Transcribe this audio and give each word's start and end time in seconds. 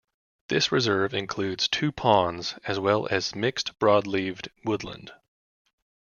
This 0.47 0.71
reserve 0.71 1.13
includes 1.13 1.67
two 1.67 1.91
ponds, 1.91 2.57
as 2.65 2.79
well 2.79 3.05
as 3.11 3.35
mixed 3.35 3.77
broadleaved 3.77 4.49
woodland. 4.65 5.11